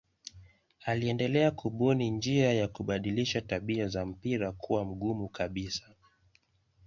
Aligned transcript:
Aliendelea 0.85 1.51
kubuni 1.51 2.09
njia 2.11 2.53
ya 2.53 2.67
kubadilisha 2.67 3.41
tabia 3.41 3.87
za 3.87 4.05
mpira 4.05 4.51
kuwa 4.51 4.85
mgumu 4.85 5.29
kabisa. 5.29 5.89